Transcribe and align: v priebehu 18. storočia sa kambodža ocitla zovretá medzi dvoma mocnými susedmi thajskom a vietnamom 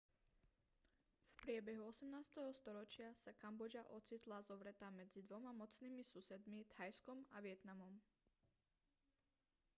v 1.29 1.33
priebehu 1.45 1.83
18. 1.93 2.09
storočia 2.59 3.09
sa 3.23 3.31
kambodža 3.41 3.83
ocitla 3.97 4.37
zovretá 4.49 4.87
medzi 4.99 5.19
dvoma 5.27 5.51
mocnými 5.61 6.01
susedmi 6.13 6.59
thajskom 6.73 7.19
a 7.37 7.37
vietnamom 7.45 7.93